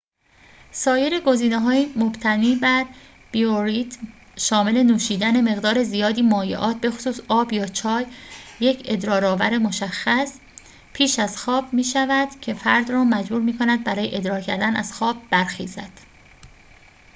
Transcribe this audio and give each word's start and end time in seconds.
سایر 0.71 1.19
گزینه‌های 1.19 1.93
مبتنی 1.95 2.55
بر 2.55 2.85
بیوریتم 3.31 4.07
شامل 4.37 4.83
نوشیدن 4.83 5.41
مقدار 5.51 5.83
زیادی 5.83 6.21
مایعات 6.21 6.77
بخصوص 6.77 7.19
آب 7.29 7.53
یا 7.53 7.67
چای، 7.67 8.05
یک 8.59 8.81
ادرارآور 8.85 9.57
مشخص 9.57 10.39
پیش 10.93 11.19
از 11.19 11.37
خواب 11.37 11.73
می‌شود 11.73 12.39
که 12.39 12.53
فرد 12.53 12.89
را 12.89 13.03
مجبور 13.03 13.41
می‌کند 13.41 13.83
برای 13.83 14.15
ادرار 14.17 14.41
کردن 14.41 14.75
از 14.75 14.93
خواب 14.93 15.17
برخیزد 15.29 15.91